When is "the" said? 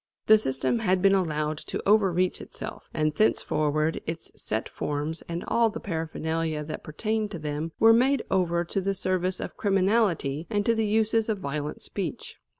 0.25-0.39, 5.69-5.79, 8.81-8.95, 10.73-10.87